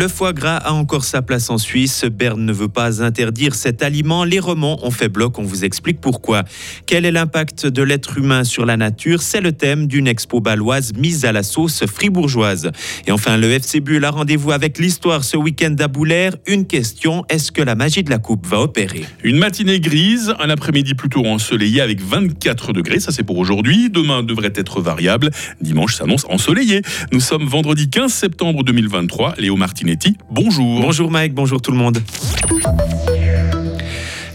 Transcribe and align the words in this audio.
Le 0.00 0.08
foie 0.08 0.32
gras 0.32 0.56
a 0.56 0.72
encore 0.72 1.04
sa 1.04 1.20
place 1.20 1.50
en 1.50 1.58
Suisse. 1.58 2.06
Berne 2.06 2.42
ne 2.42 2.54
veut 2.54 2.68
pas 2.68 3.02
interdire 3.02 3.54
cet 3.54 3.82
aliment. 3.82 4.24
Les 4.24 4.40
romans 4.40 4.78
ont 4.82 4.90
fait 4.90 5.10
bloc. 5.10 5.38
On 5.38 5.42
vous 5.42 5.66
explique 5.66 6.00
pourquoi. 6.00 6.44
Quel 6.86 7.04
est 7.04 7.10
l'impact 7.10 7.66
de 7.66 7.82
l'être 7.82 8.16
humain 8.16 8.44
sur 8.44 8.64
la 8.64 8.78
nature? 8.78 9.20
C'est 9.20 9.42
le 9.42 9.52
thème 9.52 9.88
d'une 9.88 10.08
expo 10.08 10.40
baloise 10.40 10.94
mise 10.94 11.26
à 11.26 11.32
la 11.32 11.42
sauce 11.42 11.84
fribourgeoise. 11.84 12.70
Et 13.06 13.12
enfin, 13.12 13.36
le 13.36 13.50
FC 13.50 13.80
Bull 13.80 14.02
a 14.06 14.10
rendez-vous 14.10 14.52
avec 14.52 14.78
l'histoire 14.78 15.22
ce 15.22 15.36
week-end 15.36 15.76
à 15.78 15.86
Boulaire. 15.86 16.34
Une 16.46 16.66
question 16.66 17.26
est-ce 17.28 17.52
que 17.52 17.60
la 17.60 17.74
magie 17.74 18.02
de 18.02 18.08
la 18.08 18.18
coupe 18.18 18.46
va 18.46 18.62
opérer? 18.62 19.04
Une 19.22 19.36
matinée 19.36 19.80
grise, 19.80 20.32
un 20.40 20.48
après-midi 20.48 20.94
plutôt 20.94 21.26
ensoleillé 21.26 21.82
avec 21.82 22.00
24 22.00 22.72
degrés. 22.72 23.00
Ça, 23.00 23.12
c'est 23.12 23.22
pour 23.22 23.36
aujourd'hui. 23.36 23.90
Demain 23.90 24.22
devrait 24.22 24.54
être 24.54 24.80
variable. 24.80 25.30
Dimanche 25.60 25.96
s'annonce 25.96 26.24
ensoleillé. 26.30 26.80
Nous 27.12 27.20
sommes 27.20 27.44
vendredi 27.44 27.90
15 27.90 28.10
septembre 28.10 28.64
2023. 28.64 29.34
Léo 29.36 29.58
Bonjour. 30.30 30.80
Bonjour 30.82 31.10
Mike, 31.10 31.34
bonjour 31.34 31.60
tout 31.60 31.72
le 31.72 31.78
monde. 31.78 31.98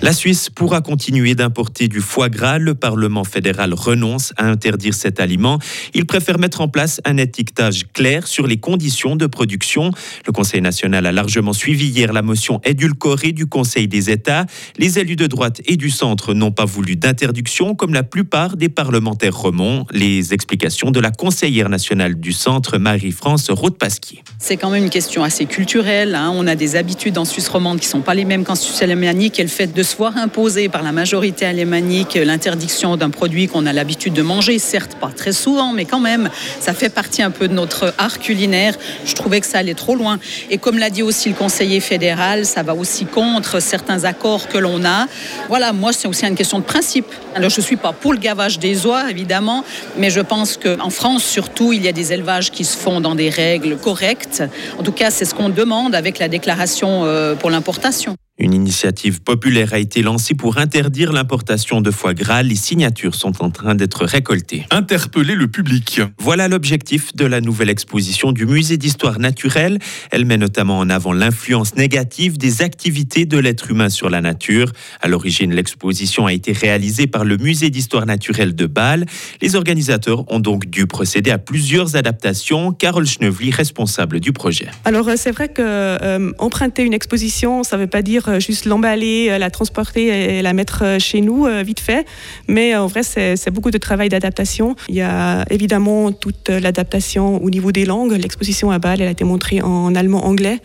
La 0.02 0.13
Suisse 0.13 0.49
pourra 0.49 0.81
continuer 0.81 1.35
d'importer 1.35 1.88
du 1.88 1.99
foie 1.99 2.30
gras. 2.30 2.59
Le 2.59 2.76
Parlement 2.76 3.23
fédéral 3.23 3.73
renonce 3.73 4.34
à 4.38 4.45
interdire 4.45 4.94
cet 4.94 5.20
aliment. 5.20 5.58
Il 5.94 6.05
préfère 6.05 6.38
mettre 6.38 6.62
en 6.62 6.67
place 6.67 7.02
un 7.05 7.17
étiquetage 7.17 7.86
clair 7.94 8.27
sur 8.27 8.45
les 8.45 8.58
conditions 8.58 9.16
de 9.16 9.26
production. 9.26 9.91
Le 10.27 10.31
Conseil 10.31 10.62
national 10.62 11.05
a 11.05 11.12
largement 11.12 11.53
suivi 11.53 11.88
hier 11.88 12.13
la 12.13 12.22
motion 12.22 12.59
édulcorée 12.63 13.31
du 13.31 13.48
Conseil 13.48 13.88
des 13.88 14.12
États. 14.12 14.45
Les 14.77 15.00
élus 15.00 15.16
de 15.16 15.27
droite 15.27 15.62
et 15.66 15.77
du 15.77 15.89
centre 15.89 16.34
n'ont 16.34 16.52
pas 16.52 16.66
voulu 16.66 16.98
d'interdiction, 16.98 17.73
comme 17.73 17.94
la 17.94 18.03
plupart 18.03 18.58
des 18.58 18.70
parlementaires 18.70 19.36
romans. 19.36 19.88
Les 19.91 20.34
explications 20.34 20.91
de 20.91 21.00
la 21.00 21.12
conseillère 21.12 21.69
nationale 21.69 22.16
du 22.16 22.34
centre, 22.34 22.78
Marie-France 22.78 23.50
Roth-Pasquier. 23.50 24.23
C'est 24.39 24.58
quand 24.58 24.69
même 24.69 24.84
une 24.84 24.89
question 24.89 25.23
assez 25.23 25.45
culturelle. 25.45 26.16
Hein. 26.16 26.31
On 26.36 26.45
a 26.47 26.56
des 26.56 26.75
habitudes 26.75 27.17
en 27.17 27.25
Suisse 27.25 27.47
romande 27.47 27.80
qui 27.80 27.88
ne 27.88 27.91
sont 27.91 28.02
pas 28.02 28.14
les 28.14 28.25
mêmes 28.25 28.44
qu'en 28.44 28.56
Suisse 28.56 28.81
alémanique 28.81 29.39
de 29.73 29.84
voir 29.97 30.17
imposer 30.17 30.69
par 30.69 30.83
la 30.83 30.91
majorité 30.91 31.45
alémanique 31.45 32.15
l'interdiction 32.15 32.97
d'un 32.97 33.09
produit 33.09 33.47
qu'on 33.47 33.65
a 33.65 33.73
l'habitude 33.73 34.13
de 34.13 34.21
manger, 34.21 34.59
certes 34.59 34.95
pas 34.95 35.11
très 35.15 35.31
souvent, 35.31 35.73
mais 35.73 35.85
quand 35.85 35.99
même, 35.99 36.29
ça 36.59 36.73
fait 36.73 36.89
partie 36.89 37.21
un 37.21 37.31
peu 37.31 37.47
de 37.47 37.53
notre 37.53 37.93
art 37.97 38.19
culinaire. 38.19 38.75
Je 39.05 39.13
trouvais 39.13 39.39
que 39.41 39.47
ça 39.47 39.59
allait 39.59 39.73
trop 39.73 39.95
loin. 39.95 40.19
Et 40.49 40.57
comme 40.57 40.77
l'a 40.77 40.89
dit 40.89 41.03
aussi 41.03 41.29
le 41.29 41.35
conseiller 41.35 41.79
fédéral, 41.79 42.45
ça 42.45 42.63
va 42.63 42.75
aussi 42.75 43.05
contre 43.05 43.61
certains 43.61 44.03
accords 44.03 44.47
que 44.47 44.57
l'on 44.57 44.83
a. 44.85 45.07
Voilà, 45.49 45.73
moi, 45.73 45.93
c'est 45.93 46.07
aussi 46.07 46.25
une 46.25 46.35
question 46.35 46.59
de 46.59 46.63
principe. 46.63 47.07
Alors, 47.35 47.49
je 47.49 47.59
ne 47.59 47.66
suis 47.66 47.77
pas 47.77 47.93
pour 47.93 48.13
le 48.13 48.19
gavage 48.19 48.59
des 48.59 48.85
oies, 48.85 49.09
évidemment, 49.09 49.63
mais 49.97 50.09
je 50.09 50.21
pense 50.21 50.57
qu'en 50.57 50.89
France, 50.89 51.23
surtout, 51.23 51.73
il 51.73 51.83
y 51.83 51.88
a 51.88 51.91
des 51.91 52.13
élevages 52.13 52.51
qui 52.51 52.66
se 52.66 52.77
font 52.77 53.01
dans 53.01 53.16
des 53.16 53.29
règles 53.29 53.77
correctes. 53.77 54.43
En 54.79 54.83
tout 54.83 54.91
cas, 54.91 55.11
c'est 55.11 55.25
ce 55.25 55.33
qu'on 55.33 55.49
demande 55.49 55.95
avec 55.95 56.19
la 56.19 56.27
déclaration 56.27 57.03
euh, 57.05 57.35
pour 57.35 57.49
l'importation. 57.49 58.16
Une 58.38 58.53
initiative 58.53 59.22
populaire 59.22 59.73
a 59.73 59.80
été 59.80 60.02
lancée 60.02 60.36
pour 60.36 60.58
interdire 60.58 61.14
l'importation 61.14 61.80
de 61.80 61.89
foie 61.89 62.14
gras. 62.14 62.44
Les 62.44 62.58
signatures 62.58 63.16
sont 63.16 63.41
en 63.41 63.50
train 63.50 63.75
d'être 63.75 64.03
récoltées. 64.03 64.66
Interpeller 64.72 65.36
le 65.36 65.47
public. 65.47 66.02
Voilà 66.19 66.50
l'objectif 66.50 67.16
de 67.16 67.23
la 67.23 67.39
nouvelle 67.39 67.69
exposition 67.69 68.33
du 68.33 68.45
Musée 68.45 68.75
d'histoire 68.75 69.19
naturelle. 69.19 69.80
Elle 70.11 70.25
met 70.25 70.36
notamment 70.36 70.80
en 70.80 70.89
avant 70.89 71.13
l'influence 71.13 71.78
négative 71.78 72.38
des 72.38 72.61
activités 72.61 73.25
de 73.25 73.38
l'être 73.38 73.72
humain 73.72 73.88
sur 73.88 74.09
la 74.09 74.19
nature. 74.19 74.69
À 75.02 75.08
l'origine, 75.08 75.53
l'exposition 75.53 76.25
a 76.25 76.33
été 76.33 76.52
réalisée 76.52 77.08
par 77.08 77.23
le 77.23 77.38
Musée 77.38 77.69
d'histoire 77.69 78.06
naturelle 78.06 78.53
de 78.53 78.66
Bâle. 78.66 79.06
Les 79.41 79.56
organisateurs 79.56 80.30
ont 80.30 80.41
donc 80.41 80.66
dû 80.66 80.88
procéder 80.88 81.31
à 81.31 81.38
plusieurs 81.38 81.95
adaptations. 81.95 82.73
Carole 82.73 83.08
Schneuvly, 83.08 83.52
responsable 83.52 84.19
du 84.19 84.33
projet. 84.33 84.67
Alors, 84.84 85.09
c'est 85.16 85.31
vrai 85.31 85.47
que 85.47 85.62
euh, 85.62 86.34
emprunter 86.38 86.84
une 86.84 86.94
exposition, 86.94 87.63
ça 87.63 87.78
ne 87.78 87.84
veut 87.84 87.88
pas 87.88 88.02
dire 88.02 88.25
euh, 88.30 88.40
juste 88.40 88.66
l'emballer, 88.66 89.28
euh, 89.30 89.38
la 89.38 89.50
transporter 89.50 90.38
et 90.38 90.41
la 90.41 90.53
mettre 90.53 90.84
euh, 90.84 91.00
chez 91.00 91.22
nous 91.22 91.46
vite 91.63 91.80
fait. 91.80 92.06
Mais 92.47 92.75
en 92.75 92.88
vrai, 92.88 93.03
c'est 93.03 93.50
beaucoup 93.50 93.72
de 93.72 93.78
travail 93.78 94.09
d'adaptation. 94.09 94.75
Il 94.90 94.96
y 94.96 95.02
a 95.02 95.46
évidemment 95.50 96.12
toute 96.12 96.50
l'adaptation 96.50 97.44
au 97.44 97.50
niveau 97.50 97.72
des 97.72 97.85
langues. 97.85 98.14
L'exposition 98.14 98.72
à 98.72 98.80
Bâle, 98.80 99.02
elle 99.02 99.08
a 99.08 99.12
été 99.12 99.24
montrée 99.24 99.62
en 99.62 99.94
allemand-anglais. 99.96 100.59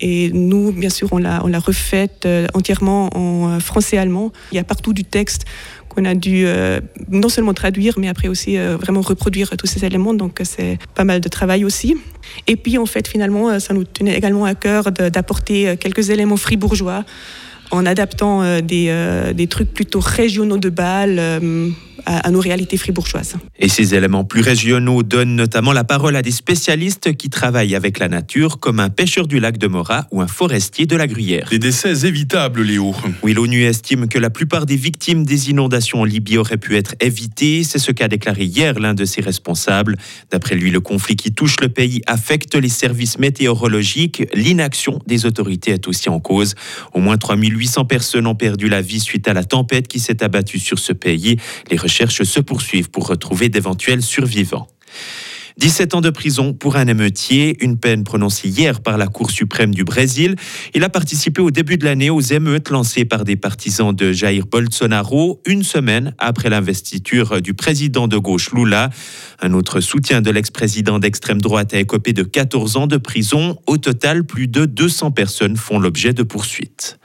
Et 0.00 0.30
nous, 0.32 0.72
bien 0.72 0.90
sûr, 0.90 1.08
on 1.12 1.18
l'a 1.18 1.58
refaite 1.58 2.26
entièrement 2.54 3.10
en 3.16 3.60
français-allemand. 3.60 4.32
Il 4.52 4.56
y 4.56 4.58
a 4.58 4.64
partout 4.64 4.92
du 4.92 5.04
texte 5.04 5.44
qu'on 5.90 6.04
a 6.06 6.14
dû 6.14 6.46
non 7.10 7.28
seulement 7.28 7.52
traduire, 7.52 7.98
mais 7.98 8.08
après 8.08 8.28
aussi 8.28 8.56
vraiment 8.56 9.02
reproduire 9.02 9.50
tous 9.58 9.66
ces 9.66 9.84
éléments. 9.84 10.14
Donc 10.14 10.40
c'est 10.44 10.78
pas 10.94 11.04
mal 11.04 11.20
de 11.20 11.28
travail 11.28 11.64
aussi. 11.64 11.96
Et 12.46 12.56
puis, 12.56 12.78
en 12.78 12.86
fait, 12.86 13.08
finalement, 13.08 13.50
euh, 13.50 13.58
ça 13.58 13.74
nous 13.74 13.84
tenait 13.84 14.16
également 14.16 14.44
à 14.44 14.54
cœur 14.54 14.92
d'apporter 14.92 15.68
euh, 15.68 15.76
quelques 15.76 16.10
éléments 16.10 16.36
fribourgeois 16.36 17.04
en 17.70 17.86
adaptant 17.86 18.42
euh, 18.42 18.60
des, 18.60 18.92
des, 19.34 19.46
trucs 19.46 19.72
plutôt 19.72 20.00
régionaux 20.00 20.58
de 20.58 20.68
Bâle 20.68 21.18
à, 22.06 22.30
nos 22.30 22.40
réalités 22.40 22.76
fribourgeoises. 22.76 23.36
Et 23.58 23.68
ces 23.68 23.94
éléments 23.94 24.24
plus 24.24 24.40
régionaux 24.40 25.02
donnent 25.02 25.36
notamment 25.36 25.72
la 25.72 25.84
parole 25.84 26.16
à 26.16 26.22
des 26.22 26.30
spécialistes 26.30 27.16
qui 27.16 27.30
travaillent 27.30 27.74
avec 27.74 27.98
la 27.98 28.08
nature, 28.08 28.58
comme 28.58 28.80
un 28.80 28.90
pêcheur 28.90 29.26
du 29.26 29.40
lac 29.40 29.58
de 29.58 29.66
Morat 29.66 30.06
ou 30.10 30.20
un 30.20 30.26
forestier 30.26 30.86
de 30.86 30.96
la 30.96 31.06
Gruyère. 31.06 31.48
Des 31.50 31.58
décès 31.58 32.06
évitables, 32.06 32.62
Léo. 32.62 32.94
Oui, 33.22 33.32
l'ONU 33.32 33.64
estime 33.64 34.08
que 34.08 34.18
la 34.18 34.30
plupart 34.30 34.66
des 34.66 34.76
victimes 34.76 35.24
des 35.24 35.50
inondations 35.50 36.00
en 36.00 36.04
Libye 36.04 36.38
auraient 36.38 36.56
pu 36.56 36.76
être 36.76 36.94
évitées. 37.00 37.64
C'est 37.64 37.78
ce 37.78 37.92
qu'a 37.92 38.08
déclaré 38.08 38.44
hier 38.44 38.78
l'un 38.78 38.94
de 38.94 39.04
ses 39.04 39.20
responsables. 39.20 39.96
D'après 40.30 40.54
lui, 40.54 40.70
le 40.70 40.80
conflit 40.80 41.16
qui 41.16 41.32
touche 41.32 41.56
le 41.60 41.68
pays 41.68 42.02
affecte 42.06 42.54
les 42.54 42.68
services 42.68 43.18
météorologiques. 43.18 44.24
L'inaction 44.34 45.00
des 45.06 45.26
autorités 45.26 45.72
est 45.72 45.88
aussi 45.88 46.08
en 46.08 46.20
cause. 46.20 46.54
Au 46.94 47.00
moins 47.00 47.16
3800 47.16 47.59
personnes 47.84 48.26
ont 48.26 48.34
perdu 48.34 48.68
la 48.68 48.80
vie 48.80 49.00
suite 49.00 49.28
à 49.28 49.32
la 49.32 49.44
tempête 49.44 49.88
qui 49.88 50.00
s'est 50.00 50.22
abattue 50.22 50.58
sur 50.58 50.78
ce 50.78 50.92
pays. 50.92 51.36
Les 51.70 51.76
recherches 51.76 52.22
se 52.22 52.40
poursuivent 52.40 52.90
pour 52.90 53.06
retrouver 53.06 53.48
d'éventuels 53.48 54.02
survivants. 54.02 54.68
17 55.60 55.94
ans 55.94 56.00
de 56.00 56.08
prison 56.08 56.54
pour 56.54 56.76
un 56.76 56.86
émeutier, 56.86 57.62
une 57.62 57.76
peine 57.76 58.02
prononcée 58.02 58.48
hier 58.48 58.80
par 58.80 58.96
la 58.96 59.08
Cour 59.08 59.30
suprême 59.30 59.74
du 59.74 59.84
Brésil. 59.84 60.36
Il 60.72 60.82
a 60.84 60.88
participé 60.88 61.42
au 61.42 61.50
début 61.50 61.76
de 61.76 61.84
l'année 61.84 62.08
aux 62.08 62.22
émeutes 62.22 62.70
lancées 62.70 63.04
par 63.04 63.24
des 63.24 63.36
partisans 63.36 63.94
de 63.94 64.10
Jair 64.10 64.46
Bolsonaro, 64.46 65.42
une 65.44 65.62
semaine 65.62 66.14
après 66.16 66.48
l'investiture 66.48 67.42
du 67.42 67.52
président 67.52 68.08
de 68.08 68.16
gauche 68.16 68.52
Lula. 68.54 68.88
Un 69.42 69.52
autre 69.52 69.80
soutien 69.80 70.22
de 70.22 70.30
l'ex-président 70.30 70.98
d'extrême 70.98 71.42
droite 71.42 71.74
a 71.74 71.78
écopé 71.78 72.14
de 72.14 72.22
14 72.22 72.78
ans 72.78 72.86
de 72.86 72.96
prison. 72.96 73.58
Au 73.66 73.76
total, 73.76 74.24
plus 74.24 74.48
de 74.48 74.64
200 74.64 75.10
personnes 75.10 75.58
font 75.58 75.78
l'objet 75.78 76.14
de 76.14 76.22
poursuites. 76.22 76.98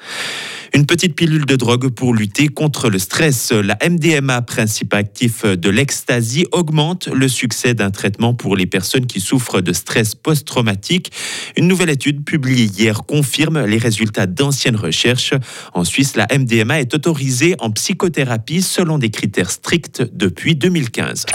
Une 0.75 0.85
petite 0.85 1.15
pilule 1.15 1.45
de 1.45 1.55
drogue 1.55 1.87
pour 1.87 2.13
lutter 2.13 2.49
contre 2.49 2.89
le 2.89 2.99
stress. 2.99 3.53
La 3.53 3.77
MDMA, 3.89 4.41
principe 4.41 4.93
actif 4.93 5.45
de 5.45 5.69
l'ecstasy, 5.69 6.47
augmente 6.51 7.07
le 7.07 7.29
succès 7.29 7.73
d'un 7.73 7.91
traitement 7.91 8.33
pour 8.33 8.57
les 8.57 8.65
personnes 8.65 9.05
qui 9.05 9.21
souffrent 9.21 9.61
de 9.61 9.71
stress 9.71 10.15
post-traumatique. 10.15 11.13
Une 11.55 11.69
nouvelle 11.69 11.91
étude 11.91 12.25
publiée 12.25 12.65
hier 12.65 13.03
confirme 13.05 13.63
les 13.63 13.77
résultats 13.77 14.25
d'anciennes 14.25 14.75
recherches. 14.75 15.33
En 15.73 15.85
Suisse, 15.85 16.17
la 16.17 16.27
MDMA 16.37 16.81
est 16.81 16.93
autorisée 16.93 17.55
en 17.59 17.71
psychothérapie 17.71 18.61
selon 18.61 18.97
des 18.97 19.11
critères 19.11 19.51
stricts 19.51 20.03
depuis 20.11 20.57
2015. 20.57 21.25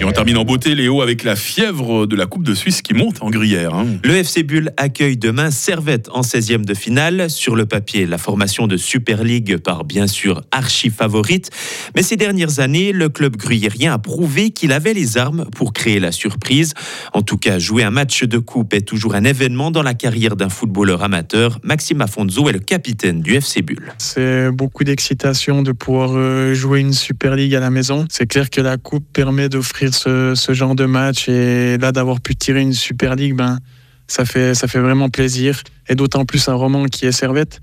Et 0.00 0.04
on 0.04 0.10
termine 0.10 0.38
en 0.38 0.44
beauté, 0.44 0.74
Léo, 0.74 1.02
avec 1.02 1.22
la 1.22 1.36
fièvre 1.36 2.06
de 2.06 2.16
la 2.16 2.26
Coupe 2.26 2.42
de 2.42 2.54
Suisse 2.54 2.82
qui 2.82 2.94
monte 2.94 3.22
en 3.22 3.30
Gruyère. 3.30 3.74
Hein. 3.74 3.86
Le 4.02 4.16
FC 4.16 4.42
Bull 4.42 4.72
accueille 4.76 5.16
demain 5.16 5.52
Servette 5.52 6.08
en 6.12 6.22
16e 6.22 6.64
de 6.64 6.74
finale. 6.74 7.30
Sur 7.30 7.54
le 7.54 7.64
papier, 7.64 8.06
la 8.06 8.18
formation 8.18 8.55
de 8.66 8.78
Super 8.78 9.22
League 9.22 9.58
par 9.58 9.84
bien 9.84 10.06
sûr 10.06 10.42
archi 10.50 10.88
favorite. 10.88 11.50
Mais 11.94 12.02
ces 12.02 12.16
dernières 12.16 12.60
années, 12.60 12.92
le 12.92 13.10
club 13.10 13.36
gruyérien 13.36 13.92
a 13.92 13.98
prouvé 13.98 14.50
qu'il 14.50 14.72
avait 14.72 14.94
les 14.94 15.18
armes 15.18 15.44
pour 15.54 15.74
créer 15.74 16.00
la 16.00 16.12
surprise. 16.12 16.72
En 17.12 17.20
tout 17.20 17.36
cas, 17.36 17.58
jouer 17.58 17.82
un 17.82 17.90
match 17.90 18.24
de 18.24 18.38
coupe 18.38 18.72
est 18.72 18.80
toujours 18.80 19.14
un 19.14 19.24
événement 19.24 19.70
dans 19.70 19.82
la 19.82 19.92
carrière 19.92 20.36
d'un 20.36 20.48
footballeur 20.48 21.02
amateur. 21.02 21.58
Maxime 21.62 22.00
Afonso 22.00 22.48
est 22.48 22.52
le 22.52 22.60
capitaine 22.60 23.20
du 23.20 23.34
FC 23.34 23.60
Bull. 23.60 23.92
C'est 23.98 24.50
beaucoup 24.50 24.84
d'excitation 24.84 25.62
de 25.62 25.72
pouvoir 25.72 26.12
euh, 26.14 26.54
jouer 26.54 26.80
une 26.80 26.94
Super 26.94 27.36
League 27.36 27.54
à 27.54 27.60
la 27.60 27.70
maison. 27.70 28.06
C'est 28.08 28.26
clair 28.26 28.48
que 28.48 28.62
la 28.62 28.78
coupe 28.78 29.04
permet 29.12 29.50
d'offrir 29.50 29.92
ce, 29.92 30.34
ce, 30.34 30.54
genre 30.54 30.74
de 30.74 30.86
match 30.86 31.28
et 31.28 31.76
là 31.76 31.92
d'avoir 31.92 32.20
pu 32.20 32.34
tirer 32.36 32.62
une 32.62 32.72
Super 32.72 33.16
League, 33.16 33.34
ben 33.34 33.58
ça 34.06 34.24
fait 34.24 34.54
ça 34.54 34.68
fait 34.68 34.78
vraiment 34.78 35.08
plaisir 35.08 35.62
et 35.88 35.94
d'autant 35.94 36.24
plus 36.24 36.48
un 36.48 36.54
roman 36.54 36.84
qui 36.86 37.06
est 37.06 37.12
Servette. 37.12 37.60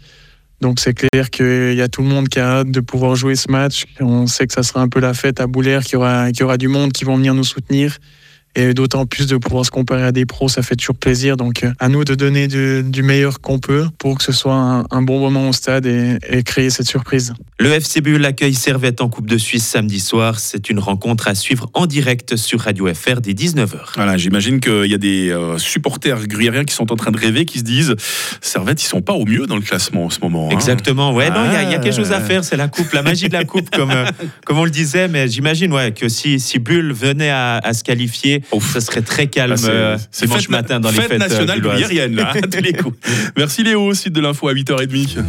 Donc 0.61 0.79
c'est 0.79 0.93
clair 0.93 1.29
qu'il 1.29 1.73
y 1.73 1.81
a 1.81 1.87
tout 1.87 2.01
le 2.01 2.07
monde 2.07 2.29
qui 2.29 2.39
a 2.39 2.59
hâte 2.59 2.71
de 2.71 2.79
pouvoir 2.79 3.15
jouer 3.15 3.35
ce 3.35 3.51
match. 3.51 3.85
On 3.99 4.27
sait 4.27 4.47
que 4.47 4.53
ça 4.53 4.63
sera 4.63 4.81
un 4.81 4.87
peu 4.87 4.99
la 4.99 5.13
fête 5.13 5.41
à 5.41 5.47
Boulaire, 5.47 5.83
qu'il 5.83 5.93
y 5.93 5.95
aura, 5.97 6.29
y 6.29 6.43
aura 6.43 6.57
du 6.57 6.69
monde 6.69 6.93
qui 6.93 7.03
vont 7.03 7.17
venir 7.17 7.33
nous 7.33 7.43
soutenir. 7.43 7.97
Et 8.55 8.73
d'autant 8.73 9.05
plus 9.05 9.27
de 9.27 9.37
pouvoir 9.37 9.65
se 9.65 9.71
comparer 9.71 10.03
à 10.03 10.11
des 10.11 10.25
pros, 10.25 10.47
ça 10.47 10.61
fait 10.61 10.75
toujours 10.75 10.95
plaisir. 10.95 11.37
Donc 11.37 11.65
à 11.79 11.89
nous 11.89 12.03
de 12.03 12.15
donner 12.15 12.47
du, 12.47 13.03
meilleur 13.03 13.41
qu'on 13.41 13.59
peut 13.59 13.87
pour 13.97 14.17
que 14.17 14.23
ce 14.23 14.31
soit 14.31 14.85
un, 14.89 15.01
bon 15.01 15.19
moment 15.19 15.49
au 15.49 15.53
stade 15.53 15.85
et, 15.85 16.43
créer 16.43 16.69
cette 16.69 16.87
surprise. 16.87 17.33
Le 17.59 17.71
FC 17.71 18.01
Bull 18.01 18.23
accueille 18.25 18.53
Servette 18.53 19.01
en 19.01 19.09
Coupe 19.09 19.27
de 19.27 19.37
Suisse 19.37 19.65
samedi 19.65 19.99
soir. 19.99 20.39
C'est 20.39 20.69
une 20.69 20.79
rencontre 20.79 21.27
à 21.27 21.35
suivre 21.35 21.69
en 21.73 21.85
direct 21.85 22.35
sur 22.35 22.61
Radio 22.61 22.87
FR 22.93 23.21
dès 23.21 23.33
19h. 23.33 23.77
Voilà, 23.95 24.17
j'imagine 24.17 24.59
qu'il 24.59 24.85
y 24.85 24.93
a 24.93 24.97
des 24.97 25.35
supporters 25.57 26.27
gruyériens 26.27 26.63
qui 26.63 26.73
sont 26.73 26.91
en 26.91 26.95
train 26.95 27.11
de 27.11 27.17
rêver, 27.17 27.45
qui 27.45 27.59
se 27.59 27.63
disent 27.63 27.95
Servette, 28.41 28.81
ils 28.81 28.87
sont 28.87 29.01
pas 29.01 29.13
au 29.13 29.25
mieux 29.25 29.47
dans 29.47 29.55
le 29.55 29.61
classement 29.61 30.05
en 30.05 30.09
ce 30.09 30.19
moment. 30.21 30.47
Hein. 30.47 30.53
Exactement, 30.53 31.13
ouais, 31.13 31.29
non, 31.29 31.45
il 31.45 31.53
y, 31.53 31.55
a 31.55 31.79
quelque 31.79 31.95
chose 31.95 32.11
à 32.11 32.21
faire, 32.21 32.43
c'est 32.43 32.57
la 32.57 32.67
coupe, 32.67 32.91
la 32.93 33.01
magie 33.01 33.27
de 33.27 33.33
la 33.33 33.43
coupe, 33.43 33.69
comme, 33.69 33.91
euh, 33.91 34.05
comme 34.45 34.57
on 34.57 34.65
le 34.65 34.71
disait, 34.71 35.07
mais 35.07 35.27
j'imagine 35.27 35.73
ouais, 35.73 35.91
que 35.91 36.09
si, 36.09 36.39
si 36.39 36.59
Bulle 36.59 36.93
venait 36.93 37.29
à, 37.29 37.61
se 37.73 37.83
qualifier, 37.83 38.42
ça 38.59 38.81
serait 38.81 39.01
très 39.01 39.27
calme 39.27 39.55
ah, 39.57 39.67
euh, 39.67 39.97
c'est 40.11 40.25
dimanche 40.25 40.49
matin 40.49 40.79
dans 40.79 40.89
les 40.89 41.01
fêtes 41.01 41.11
euh, 41.13 41.17
nationales 41.17 41.61
là, 41.61 42.33
tous 42.51 42.61
les 42.61 42.73
coups. 42.73 42.97
Merci 43.37 43.63
Léo, 43.63 43.93
site 43.93 44.13
de 44.13 44.21
l'info 44.21 44.47
à 44.47 44.53
8h30. 44.53 45.23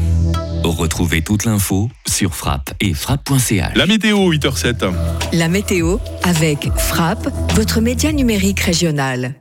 Retrouvez 0.64 1.22
toute 1.22 1.44
l'info 1.44 1.90
sur 2.06 2.34
frappe 2.34 2.72
et 2.80 2.94
frappe.ch. 2.94 3.74
La 3.74 3.86
météo, 3.86 4.32
8h07. 4.32 4.92
La 5.32 5.48
météo 5.48 5.98
avec 6.22 6.68
Frappe, 6.78 7.28
votre 7.54 7.80
média 7.80 8.12
numérique 8.12 8.60
régional. 8.60 9.34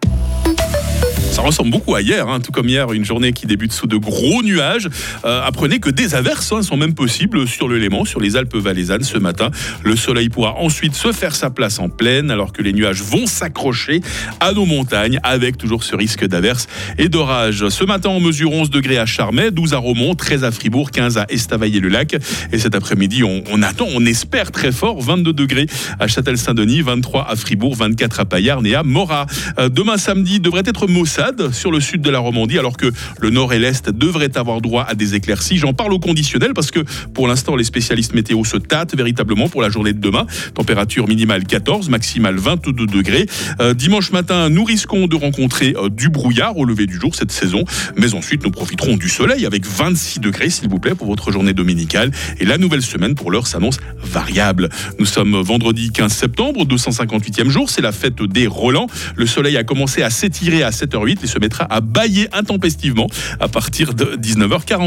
Ça 1.33 1.41
ressemble 1.41 1.71
beaucoup 1.71 1.95
à 1.95 2.01
hier, 2.01 2.27
hein, 2.29 2.39
tout 2.39 2.51
comme 2.51 2.69
hier, 2.69 2.93
une 2.93 3.05
journée 3.05 3.33
qui 3.33 3.47
débute 3.47 3.73
sous 3.73 3.87
de 3.87 3.97
gros 3.97 4.43
nuages. 4.43 4.87
Euh, 5.25 5.41
apprenez 5.43 5.79
que 5.79 5.89
des 5.89 6.13
averses 6.13 6.51
hein, 6.51 6.61
sont 6.61 6.77
même 6.77 6.93
possibles 6.93 7.47
sur 7.47 7.67
le 7.67 7.79
Léman, 7.79 8.05
sur 8.05 8.19
les 8.19 8.35
Alpes 8.35 8.55
valaisannes 8.55 9.01
ce 9.01 9.17
matin. 9.17 9.49
Le 9.83 9.95
soleil 9.95 10.29
pourra 10.29 10.53
ensuite 10.57 10.93
se 10.93 11.11
faire 11.11 11.35
sa 11.35 11.49
place 11.49 11.79
en 11.79 11.89
pleine, 11.89 12.29
alors 12.29 12.53
que 12.53 12.61
les 12.61 12.71
nuages 12.71 13.01
vont 13.01 13.25
s'accrocher 13.25 14.01
à 14.39 14.53
nos 14.53 14.67
montagnes, 14.67 15.19
avec 15.23 15.57
toujours 15.57 15.83
ce 15.83 15.95
risque 15.95 16.23
d'averses 16.23 16.67
et 16.99 17.09
d'orage. 17.09 17.67
Ce 17.69 17.83
matin, 17.83 18.09
on 18.09 18.19
mesure 18.19 18.51
11 18.51 18.69
degrés 18.69 18.99
à 18.99 19.07
Charmey, 19.07 19.49
12 19.49 19.73
à 19.73 19.79
Romont, 19.79 20.13
13 20.13 20.43
à 20.43 20.51
Fribourg, 20.51 20.91
15 20.91 21.17
à 21.17 21.25
Estavayer-le-Lac. 21.29 22.15
Et 22.51 22.59
cet 22.59 22.75
après-midi, 22.75 23.23
on, 23.23 23.63
attend, 23.63 23.87
on 23.95 24.05
espère 24.05 24.51
très 24.51 24.71
fort, 24.71 25.01
22 25.01 25.33
degrés 25.33 25.65
à 25.99 26.05
Châtel-Saint-Denis, 26.05 26.83
23 26.83 27.27
à 27.27 27.35
Fribourg, 27.35 27.75
24 27.75 28.19
à 28.19 28.25
Payarn 28.25 28.63
et 28.67 28.75
à 28.75 28.83
Morat. 28.83 29.25
Euh, 29.57 29.69
demain 29.69 29.97
samedi 29.97 30.39
devrait 30.39 30.61
être 30.67 30.85
Sur 31.51 31.71
le 31.71 31.79
sud 31.79 32.01
de 32.01 32.09
la 32.09 32.19
Romandie, 32.19 32.59
alors 32.59 32.75
que 32.75 32.91
le 33.19 33.29
nord 33.29 33.53
et 33.53 33.59
l'est 33.59 33.89
devraient 33.89 34.37
avoir 34.37 34.59
droit 34.59 34.85
à 34.87 34.93
des 34.93 35.15
éclaircies. 35.15 35.57
J'en 35.57 35.73
parle 35.73 35.93
au 35.93 35.99
conditionnel 35.99 36.51
parce 36.53 36.69
que 36.69 36.81
pour 37.13 37.27
l'instant, 37.27 37.55
les 37.55 37.63
spécialistes 37.63 38.13
météo 38.13 38.43
se 38.43 38.57
tâtent 38.57 38.95
véritablement 38.95 39.47
pour 39.47 39.61
la 39.61 39.69
journée 39.69 39.93
de 39.93 39.99
demain. 39.99 40.25
Température 40.53 41.07
minimale 41.07 41.45
14, 41.45 41.87
maximale 41.89 42.35
22 42.35 42.87
degrés. 42.87 43.25
Euh, 43.61 43.73
dimanche 43.73 44.11
matin, 44.11 44.49
nous 44.49 44.65
risquons 44.65 45.07
de 45.07 45.15
rencontrer 45.15 45.75
euh, 45.77 45.89
du 45.89 46.09
brouillard 46.09 46.57
au 46.57 46.65
lever 46.65 46.87
du 46.87 46.99
jour 46.99 47.15
cette 47.15 47.31
saison, 47.31 47.63
mais 47.95 48.13
ensuite 48.13 48.43
nous 48.43 48.51
profiterons 48.51 48.97
du 48.97 49.07
soleil 49.07 49.45
avec 49.45 49.65
26 49.65 50.19
degrés, 50.19 50.49
s'il 50.49 50.67
vous 50.67 50.79
plaît, 50.79 50.95
pour 50.95 51.07
votre 51.07 51.31
journée 51.31 51.53
dominicale. 51.53 52.11
Et 52.39 52.45
la 52.45 52.57
nouvelle 52.57 52.81
semaine 52.81 53.15
pour 53.15 53.31
l'heure 53.31 53.47
s'annonce 53.47 53.77
variable. 54.01 54.69
Nous 54.99 55.05
sommes 55.05 55.39
vendredi 55.41 55.91
15 55.91 56.11
septembre, 56.11 56.65
258e 56.65 57.49
jour, 57.49 57.69
c'est 57.69 57.81
la 57.81 57.93
fête 57.93 58.21
des 58.21 58.47
Rolands. 58.47 58.87
Le 59.15 59.25
soleil 59.25 59.55
a 59.55 59.63
commencé 59.63 60.03
à 60.03 60.09
s'étirer 60.09 60.63
à 60.63 60.71
7h08 60.71 61.12
et 61.21 61.27
se 61.27 61.39
mettra 61.39 61.65
à 61.69 61.81
bailler 61.81 62.27
intempestivement 62.33 63.07
à 63.39 63.47
partir 63.47 63.93
de 63.93 64.15
19h40. 64.15 64.81